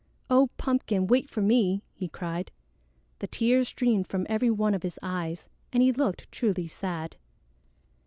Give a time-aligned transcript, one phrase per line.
[0.31, 2.51] "Oh, Pumpkin, wait for me!" he cried.
[3.19, 7.17] The tears streamed from every one of his eyes, and he looked truly sad.